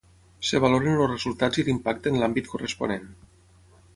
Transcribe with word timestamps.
Es 0.45 0.53
valoren 0.63 0.95
els 1.01 1.09
resultats 1.11 1.61
i 1.63 1.67
l'impacte 1.67 2.13
en 2.13 2.19
l'àmbit 2.21 2.51
corresponent. 2.55 3.09